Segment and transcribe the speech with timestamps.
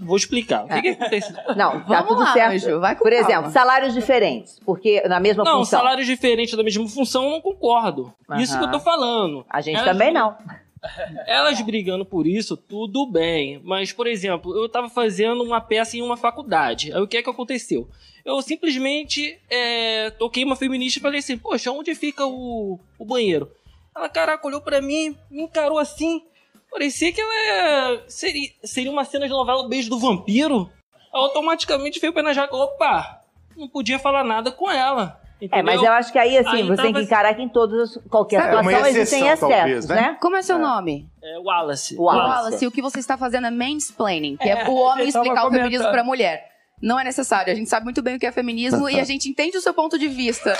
[0.00, 0.64] vou explicar.
[0.64, 1.32] O que, que acontece?
[1.56, 2.52] Não, tá Vamos tudo lá, certo.
[2.54, 3.26] Anjo, vai com Por calma.
[3.28, 5.78] exemplo, salários diferentes, porque na mesma Não, função.
[5.78, 8.12] salários diferentes da mesma função, eu não concordo.
[8.38, 9.44] Isso que eu tô falando.
[9.48, 10.36] A gente Elas- também não.
[11.26, 13.60] Elas brigando por isso, tudo bem.
[13.62, 16.92] Mas, por exemplo, eu tava fazendo uma peça em uma faculdade.
[16.92, 17.88] Aí o que é que aconteceu?
[18.24, 23.50] Eu simplesmente é, toquei uma feminista e falei assim, poxa, onde fica o, o banheiro?
[23.94, 26.22] Ela, caraca, olhou pra mim, me encarou assim.
[26.70, 30.70] Parecia que ela é- seria, seria uma cena de novela Beijo do Vampiro.
[31.12, 32.54] Automaticamente veio na jaca.
[32.56, 33.20] Opa,
[33.56, 35.18] não podia falar nada com ela.
[35.40, 35.64] É, entendeu?
[35.64, 37.96] mas eu acho que aí, assim, Aí você tem tava- que encarar que em todas,
[38.10, 39.94] qualquer Sabe, uma situação existem excessos, né?
[39.94, 40.18] né?
[40.20, 40.58] Como é seu É.
[40.58, 41.08] nome?
[41.22, 41.96] É, Wallace.
[41.96, 42.28] Wallace.
[42.28, 45.50] Wallace, o que você está fazendo é mansplaining, que é, É, o homem explicar o
[45.50, 46.46] feminismo pra mulher.
[46.82, 49.28] Não é necessário, a gente sabe muito bem o que é feminismo e a gente
[49.30, 50.54] entende o seu ponto de vista.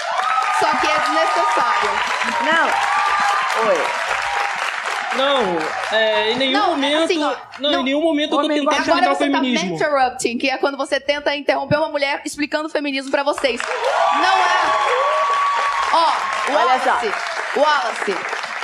[0.58, 1.90] Só que é desnecessário.
[2.44, 3.68] Não.
[3.68, 3.99] Oi.
[5.16, 5.58] Não,
[5.96, 7.02] é, em nenhum Não, é momento.
[7.04, 9.38] assim, ó, não, não- em nenhum momento eu tô tentando Agora explicar o você tá
[9.38, 9.74] feminismo.
[9.74, 13.60] interrupting, que é quando você tenta interromper uma mulher explicando o feminismo pra vocês.
[13.60, 14.60] Não é.
[15.92, 16.12] Ó,
[16.52, 16.90] Olha só.
[16.90, 17.12] Wallace,
[17.56, 18.16] Wallace,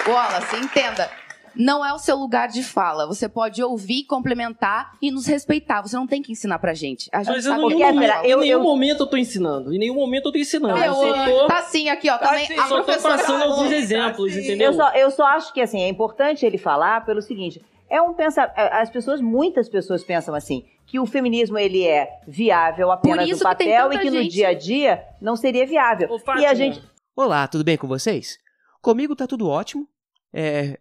[0.09, 1.11] Wallace, entenda.
[1.57, 3.07] Não é o seu lugar de fala.
[3.07, 5.83] Você pode ouvir, complementar e nos respeitar.
[5.83, 7.09] Você não tem que ensinar pra gente.
[7.13, 9.01] A gente Mas eu, sabe em o que nenhum, é eu- em nenhum eu- momento
[9.01, 9.73] eu tô ensinando.
[9.75, 10.75] Em nenhum momento eu tô ensinando.
[10.77, 12.19] Não, eu só tô, Tá sim, aqui, ó.
[12.19, 13.55] Também assim, a só tô professora passando falou.
[13.55, 14.71] alguns exemplos, entendeu?
[14.71, 17.65] Eu só, eu só acho que, assim, é importante ele falar pelo seguinte.
[17.89, 22.91] É um pensa, as pessoas, muitas pessoas pensam assim, que o feminismo ele é viável
[22.91, 26.09] apenas no que papel e tanta que no gente- dia a dia não seria viável.
[26.11, 26.83] Ô, e a gente,
[27.17, 28.39] Olá, tudo bem com vocês?
[28.83, 29.89] Comigo tá tudo ótimo.
[30.35, 30.79] É,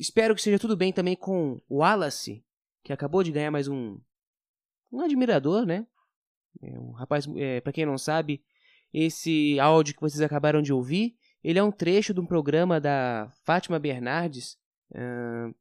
[0.00, 2.42] espero que seja tudo bem também com o Wallace,
[2.82, 4.00] que acabou de ganhar mais um
[4.90, 5.86] um admirador, né?
[6.60, 8.42] É um rapaz, é, para quem não sabe,
[8.92, 13.30] esse áudio que vocês acabaram de ouvir, ele é um trecho de um programa da
[13.44, 14.58] Fátima Bernardes,
[14.92, 15.54] ahn,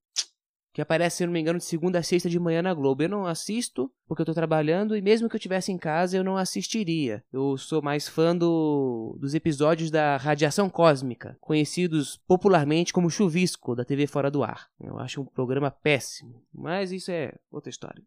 [0.73, 3.03] que aparece, se não me engano, de segunda a sexta de manhã na Globo.
[3.03, 6.23] Eu não assisto porque eu tô trabalhando e mesmo que eu estivesse em casa eu
[6.23, 7.23] não assistiria.
[7.31, 13.85] Eu sou mais fã do, dos episódios da Radiação Cósmica, conhecidos popularmente como Chuvisco, da
[13.85, 14.67] TV Fora do Ar.
[14.79, 18.03] Eu acho um programa péssimo, mas isso é outra história.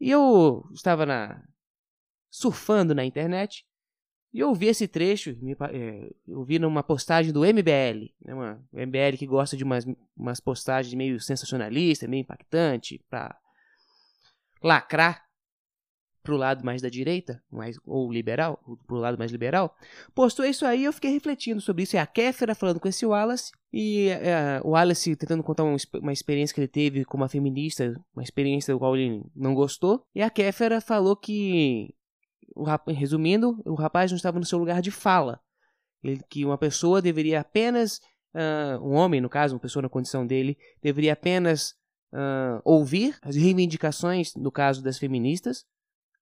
[0.00, 1.42] E eu estava na
[2.30, 3.64] surfando na internet
[4.32, 8.34] e eu vi esse trecho, me é, eu vi numa postagem do MBL, né,
[8.72, 13.36] o MBL que gosta de umas, umas postagens meio sensacionalista, meio impactante, pra
[14.62, 15.28] lacrar
[16.22, 19.74] pro lado mais da direita, mais, ou liberal, pro lado mais liberal,
[20.14, 21.96] postou isso aí eu fiquei refletindo sobre isso.
[21.96, 26.12] É a Kéfera falando com esse Wallace, e é, o Wallace tentando contar uma, uma
[26.12, 30.20] experiência que ele teve como uma feminista, uma experiência do qual ele não gostou, e
[30.20, 31.94] a Kéfera falou que
[32.58, 35.40] o rap- resumindo, o rapaz não estava no seu lugar de fala.
[36.02, 38.00] Ele, que uma pessoa deveria apenas,
[38.34, 41.74] ah, um homem, no caso, uma pessoa na condição dele, deveria apenas
[42.12, 45.64] ah, ouvir as reivindicações, no caso das feministas,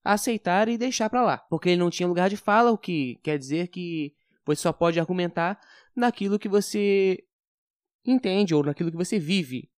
[0.04, 1.38] aceitar e deixar pra lá.
[1.38, 4.14] Porque ele não tinha lugar de fala, o que quer dizer que
[4.44, 5.58] você só pode argumentar
[5.94, 7.24] naquilo que você
[8.04, 9.68] entende ou naquilo que você vive.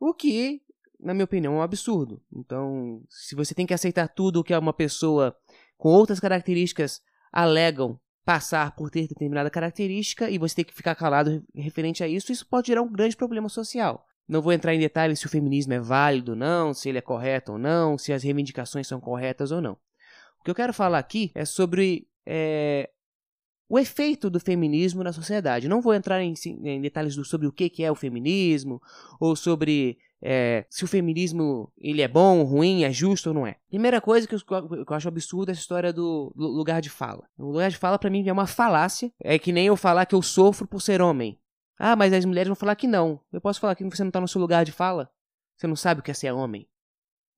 [0.00, 0.62] O que,
[0.98, 2.22] na minha opinião, é um absurdo.
[2.32, 5.36] Então, se você tem que aceitar tudo o que uma pessoa
[5.76, 7.00] com outras características
[7.32, 12.32] alegam passar por ter determinada característica e você ter que ficar calado referente a isso,
[12.32, 14.06] isso pode gerar um grande problema social.
[14.26, 17.02] Não vou entrar em detalhes se o feminismo é válido ou não, se ele é
[17.02, 19.72] correto ou não, se as reivindicações são corretas ou não.
[20.40, 22.88] O que eu quero falar aqui é sobre é,
[23.68, 25.68] o efeito do feminismo na sociedade.
[25.68, 28.80] Não vou entrar em, em detalhes do- sobre o que, que é o feminismo
[29.20, 33.56] ou sobre é, se o feminismo ele é bom, ruim, é justo ou não é.
[33.68, 37.28] Primeira coisa que eu, que eu acho absurda é essa história do, lugar de fala.
[37.38, 39.12] O lugar de fala para mim é uma falácia.
[39.22, 41.38] É que nem eu falar que eu sofro por ser homem.
[41.78, 43.20] Ah, mas as mulheres vão falar que não.
[43.30, 45.10] Eu posso falar que você não tá no seu lugar de fala?
[45.56, 46.66] Você não sabe o que é ser homem?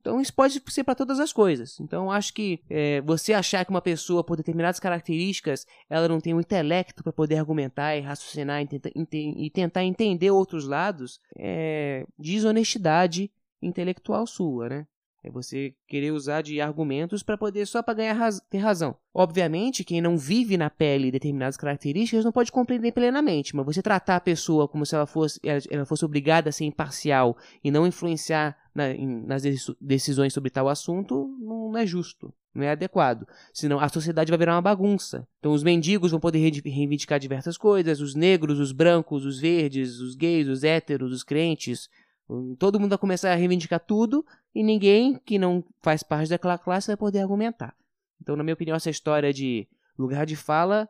[0.06, 1.80] Então isso pode ser para todas as coisas.
[1.80, 6.32] Então acho que é, você achar que uma pessoa por determinadas características ela não tem
[6.32, 12.06] o intelecto para poder argumentar e raciocinar e, tenta- e tentar entender outros lados é
[12.16, 14.86] desonestidade intelectual sua, né?
[15.24, 18.94] É você querer usar de argumentos para poder só para ganhar raz- ter razão.
[19.12, 24.14] Obviamente, quem não vive na pele determinadas características não pode compreender plenamente, mas você tratar
[24.16, 27.84] a pessoa como se ela fosse, ela, ela fosse obrigada a ser imparcial e não
[27.88, 33.26] influenciar na- em- nas deci- decisões sobre tal assunto não é justo, não é adequado.
[33.52, 35.26] Senão a sociedade vai virar uma bagunça.
[35.38, 40.14] Então os mendigos vão poder reivindicar diversas coisas, os negros, os brancos, os verdes, os
[40.14, 41.88] gays, os héteros, os crentes,
[42.28, 44.24] hum, todo mundo vai começar a reivindicar tudo
[44.54, 47.74] e ninguém que não faz parte daquela classe vai poder argumentar.
[48.20, 49.66] Então, na minha opinião, essa história de
[49.98, 50.88] lugar de fala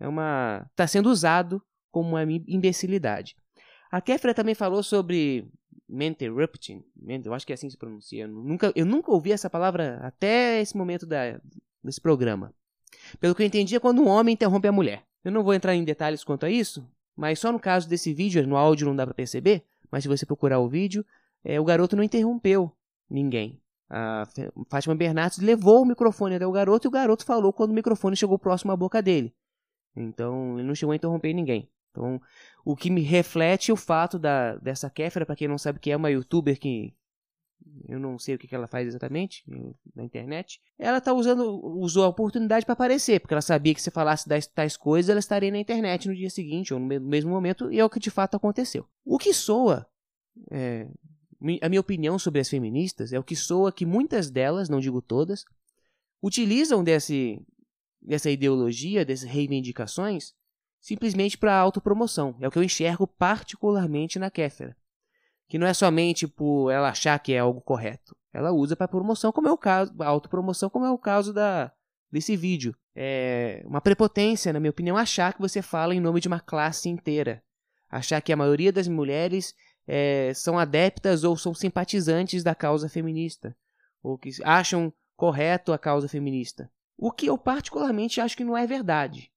[0.00, 3.36] é uma está sendo usado como uma im- imbecilidade.
[3.90, 5.48] A Kéfera também falou sobre
[5.88, 6.84] Menterrupting,
[7.24, 8.24] eu acho que é assim que se pronuncia.
[8.24, 11.40] Eu nunca, eu nunca ouvi essa palavra até esse momento da,
[11.82, 12.52] desse programa.
[13.18, 15.04] Pelo que eu entendi, é quando um homem interrompe a mulher.
[15.24, 16.86] Eu não vou entrar em detalhes quanto a isso,
[17.16, 20.26] mas só no caso desse vídeo, no áudio não dá para perceber, mas se você
[20.26, 21.04] procurar o vídeo,
[21.42, 22.70] é, o garoto não interrompeu
[23.08, 23.60] ninguém.
[23.90, 24.24] A
[24.68, 28.14] Fátima Bernardes levou o microfone até o garoto e o garoto falou quando o microfone
[28.14, 29.34] chegou próximo à boca dele.
[29.96, 31.68] Então, ele não chegou a interromper ninguém.
[31.90, 32.20] Então,
[32.64, 35.96] o que me reflete o fato da, dessa Kéfera, para quem não sabe que é
[35.96, 36.94] uma youtuber que
[37.88, 39.44] eu não sei o que, que ela faz exatamente
[39.94, 40.60] na internet.
[40.78, 44.46] Ela tá usando, usou a oportunidade para aparecer, porque ela sabia que se falasse das
[44.46, 47.84] tais coisas, ela estaria na internet no dia seguinte ou no mesmo momento, e é
[47.84, 48.86] o que de fato aconteceu.
[49.04, 49.86] O que soa,
[50.50, 50.88] é,
[51.62, 55.00] a minha opinião sobre as feministas é o que soa que muitas delas, não digo
[55.02, 55.44] todas,
[56.22, 57.40] utilizam desse,
[58.00, 60.34] dessa ideologia, dessas reivindicações,
[60.80, 62.36] simplesmente para autopromoção.
[62.40, 64.76] É o que eu enxergo particularmente na Kéfera.
[65.48, 68.16] Que não é somente por ela achar que é algo correto.
[68.32, 71.72] Ela usa para promoção, como é o caso, autopromoção, como é o caso da,
[72.10, 72.76] desse vídeo.
[72.94, 76.88] É uma prepotência, na minha opinião, achar que você fala em nome de uma classe
[76.88, 77.42] inteira.
[77.90, 79.54] Achar que a maioria das mulheres
[79.86, 83.56] é, são adeptas ou são simpatizantes da causa feminista.
[84.02, 86.70] Ou que acham correto a causa feminista.
[86.96, 89.32] O que eu particularmente acho que não é verdade.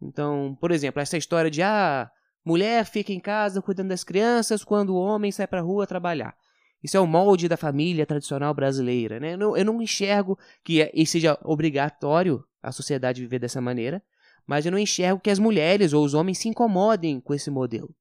[0.00, 2.10] Então, por exemplo, essa história de ah,
[2.44, 6.34] mulher fica em casa cuidando das crianças quando o homem sai para rua trabalhar.
[6.82, 9.20] Isso é o molde da família tradicional brasileira.
[9.20, 9.34] Né?
[9.34, 14.02] Eu, não, eu não enxergo que é, seja obrigatório a sociedade viver dessa maneira,
[14.46, 17.94] mas eu não enxergo que as mulheres ou os homens se incomodem com esse modelo.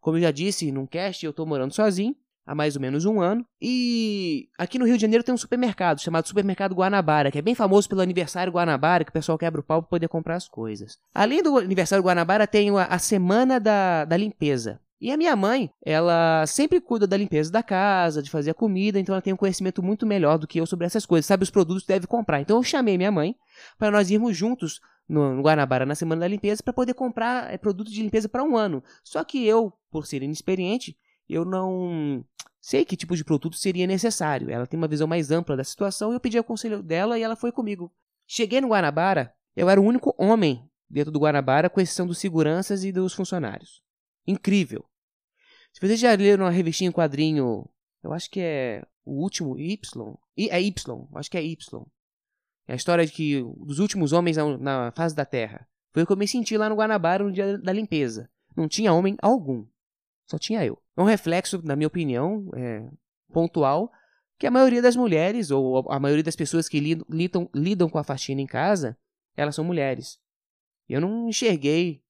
[0.00, 2.14] Como eu já disse num cast, eu estou morando sozinho
[2.46, 3.44] há mais ou menos um ano.
[3.60, 7.54] E aqui no Rio de Janeiro tem um supermercado chamado Supermercado Guanabara, que é bem
[7.54, 10.98] famoso pelo aniversário Guanabara, que o pessoal quebra o pau para poder comprar as coisas.
[11.14, 14.80] Além do aniversário Guanabara, tem a, Semana da, da Limpeza.
[15.00, 18.98] E a minha mãe, ela sempre cuida da limpeza da casa, de fazer a comida,
[18.98, 21.50] então ela tem um conhecimento muito melhor do que eu sobre essas coisas, sabe os
[21.50, 22.40] produtos que deve comprar.
[22.40, 23.36] Então eu chamei minha mãe
[23.78, 27.92] para nós irmos juntos no, Guanabara na semana da limpeza para poder comprar é, produtos
[27.92, 28.82] de limpeza para um ano.
[29.02, 30.96] Só que eu, por ser inexperiente,
[31.28, 32.24] eu não
[32.60, 34.50] sei que tipo de produto seria necessário.
[34.50, 37.22] Ela tem uma visão mais ampla da situação e eu pedi o conselho dela e
[37.22, 37.92] ela foi comigo.
[38.26, 42.84] Cheguei no Guanabara, eu era o único homem dentro do Guanabara, com exceção dos seguranças
[42.84, 43.82] e dos funcionários.
[44.26, 44.84] Incrível.
[45.72, 47.68] Se vocês já leram uma revistinha em quadrinho,
[48.02, 50.14] eu acho que é o último Y.
[50.36, 51.86] É Y, acho que é Y.
[52.66, 55.68] É a história de que dos últimos homens na face da Terra.
[55.92, 58.30] Foi o que eu me senti lá no Guanabara no dia da limpeza.
[58.56, 59.66] Não tinha homem algum.
[60.26, 60.80] Só tinha eu.
[60.96, 62.88] É um reflexo, na minha opinião, é,
[63.32, 63.90] pontual,
[64.38, 68.04] que a maioria das mulheres, ou a maioria das pessoas que lidam, lidam com a
[68.04, 68.96] faxina em casa,
[69.36, 70.18] elas são mulheres.
[70.88, 72.02] Eu não enxerguei,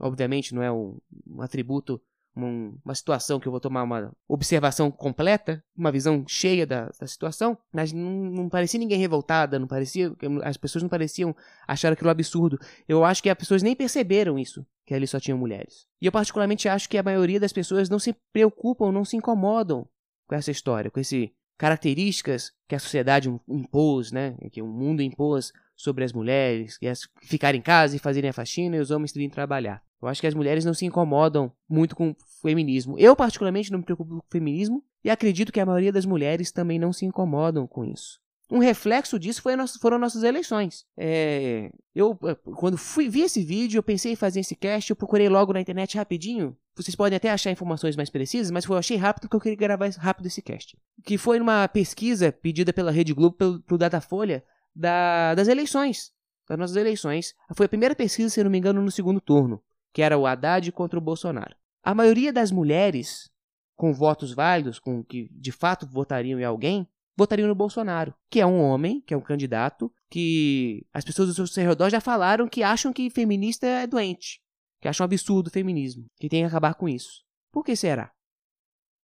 [0.00, 2.00] obviamente não é um, um atributo,
[2.36, 7.06] um, uma situação que eu vou tomar uma observação completa, uma visão cheia da, da
[7.06, 11.34] situação, mas não, não, parecia ninguém revoltada, não parecia, as pessoas não pareciam
[11.66, 12.58] achar aquilo absurdo.
[12.88, 15.86] Eu acho que as pessoas nem perceberam isso que ali só tinham mulheres.
[16.00, 19.88] E eu particularmente acho que a maioria das pessoas não se preocupam, não se incomodam
[20.26, 25.52] com essa história, com essas características que a sociedade impôs, né, que o mundo impôs
[25.76, 26.92] sobre as mulheres, que é
[27.22, 29.82] ficar em casa e fazerem a faxina e os homens terem que trabalhar.
[30.04, 32.98] Eu acho que as mulheres não se incomodam muito com o feminismo.
[32.98, 36.52] Eu particularmente não me preocupo com o feminismo e acredito que a maioria das mulheres
[36.52, 38.20] também não se incomodam com isso.
[38.50, 40.84] Um reflexo disso foi nosso, foram nossas eleições.
[40.94, 44.96] É, eu, é, quando fui, vi esse vídeo, eu pensei em fazer esse cast, eu
[44.96, 46.54] procurei logo na internet rapidinho.
[46.76, 49.88] Vocês podem até achar informações mais precisas, mas eu achei rápido porque eu queria gravar
[49.96, 50.76] rápido esse cast.
[51.02, 54.44] Que foi numa pesquisa pedida pela Rede Globo, pelo, pelo Datafolha,
[54.76, 56.12] da, das eleições.
[56.46, 57.34] Das nossas eleições.
[57.56, 59.62] Foi a primeira pesquisa, se não me engano, no segundo turno,
[59.94, 61.56] que era o Haddad contra o Bolsonaro.
[61.82, 63.30] A maioria das mulheres
[63.76, 66.86] com votos válidos, com que de fato votariam em alguém,
[67.16, 71.46] votariam no Bolsonaro, que é um homem, que é um candidato, que as pessoas do
[71.46, 74.40] seu redor já falaram que acham que feminista é doente,
[74.80, 77.24] que acham absurdo o feminismo, que tem que acabar com isso.
[77.52, 78.12] Por que será?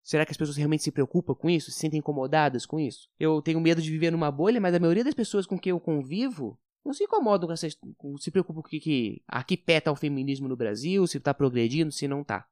[0.03, 1.71] Será que as pessoas realmente se preocupam com isso?
[1.71, 3.11] Se sentem incomodadas com isso?
[3.19, 5.79] Eu tenho medo de viver numa bolha, mas a maioria das pessoas com quem eu
[5.79, 7.69] convivo não se incomodam com essa.
[7.69, 12.09] se preocupam com que, que aqui peta o feminismo no Brasil, se está progredindo, se
[12.09, 12.47] não está.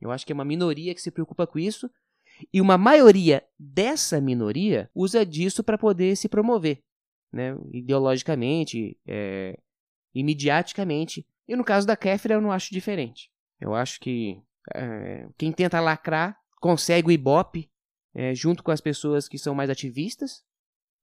[0.00, 1.90] Eu acho que é uma minoria que se preocupa com isso
[2.52, 6.82] e uma maioria dessa minoria usa disso para poder se promover,
[7.32, 7.56] né?
[7.72, 9.58] ideologicamente é,
[10.14, 11.26] e.
[11.46, 13.30] E no caso da Kéfera eu não acho diferente.
[13.60, 14.40] Eu acho que
[14.74, 17.70] é, quem tenta lacrar consegue o ibope
[18.14, 20.44] é, junto com as pessoas que são mais ativistas,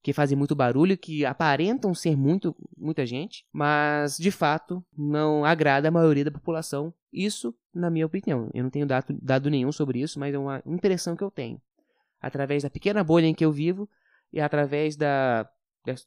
[0.08, 5.88] que fazem muito barulho, que aparentam ser muito, muita gente, mas de fato não agrada
[5.88, 6.94] a maioria da população.
[7.12, 8.48] Isso, na minha opinião.
[8.54, 11.60] Eu não tenho dado, dado nenhum sobre isso, mas é uma impressão que eu tenho.
[12.22, 13.86] Através da pequena bolha em que eu vivo
[14.32, 15.46] e através da,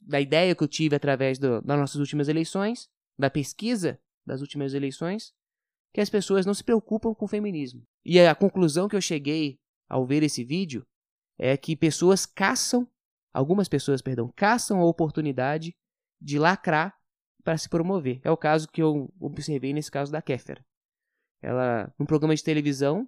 [0.01, 2.89] da, ideia que eu tive através do, das nossas últimas eleições,
[3.19, 5.31] da pesquisa das últimas eleições,
[5.93, 7.85] que as pessoas não se preocupam com o feminismo.
[8.03, 10.87] E a conclusão que eu cheguei ao ver esse vídeo
[11.37, 12.87] é que pessoas caçam
[13.33, 15.75] algumas pessoas, perdão, caçam a oportunidade
[16.19, 16.95] de lacrar
[17.43, 18.19] para se promover.
[18.23, 20.63] É o caso que eu observei nesse caso da Kéfera.
[21.41, 23.07] Ela, num programa de televisão,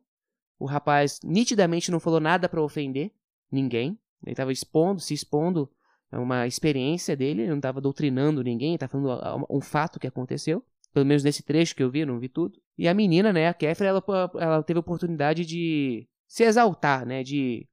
[0.57, 3.11] o rapaz nitidamente não falou nada para ofender
[3.51, 3.99] ninguém.
[4.23, 5.69] Ele estava expondo, se expondo
[6.11, 10.63] a uma experiência dele, ele não estava doutrinando ninguém, estava falando um fato que aconteceu.
[10.93, 12.59] Pelo menos nesse trecho que eu vi, não vi tudo.
[12.77, 14.03] E a menina, né, a Kéfera, ela,
[14.39, 17.67] ela teve a oportunidade de se exaltar, né, de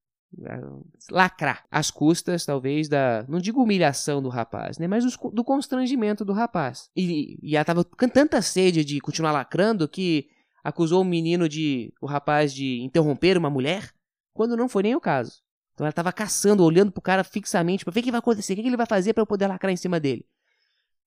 [1.11, 3.25] lacrar às custas, talvez, da.
[3.29, 4.87] Não digo humilhação do rapaz, né?
[4.87, 6.89] Mas do constrangimento do rapaz.
[6.97, 10.29] E, e ela tava com tanta sede de continuar lacrando que
[10.63, 11.93] acusou o menino de.
[12.01, 13.93] o rapaz de interromper uma mulher,
[14.33, 15.43] quando não foi nem o caso.
[15.75, 18.57] Então ela tava caçando, olhando pro cara fixamente para ver o que vai acontecer, o
[18.57, 20.25] que ele vai fazer para eu poder lacrar em cima dele.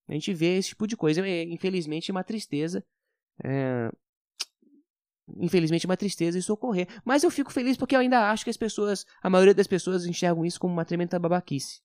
[0.08, 2.84] A gente vê esse tipo de coisa, é, infelizmente, uma tristeza.
[3.44, 3.90] É,
[5.38, 6.88] infelizmente, uma tristeza isso ocorrer.
[7.04, 10.06] Mas eu fico feliz porque eu ainda acho que as pessoas, a maioria das pessoas
[10.06, 11.82] enxergam isso como uma tremenda babaquice.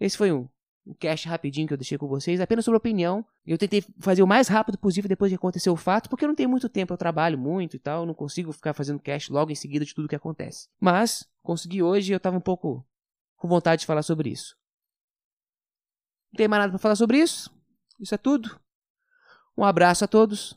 [0.00, 0.48] Esse foi um,
[0.86, 3.24] um cast rapidinho que eu deixei com vocês, apenas sobre opinião.
[3.46, 6.34] Eu tentei fazer o mais rápido possível depois de acontecer o fato, porque eu não
[6.34, 9.54] tenho muito tempo, eu trabalho muito e tal, não consigo ficar fazendo cast logo em
[9.54, 10.68] seguida de tudo que acontece.
[10.80, 12.86] Mas, consegui hoje e eu tava um pouco
[13.36, 14.56] com vontade de falar sobre isso.
[16.32, 17.50] Não tem mais nada para falar sobre isso?
[18.00, 18.60] Isso é tudo.
[19.56, 20.56] Um abraço a todos.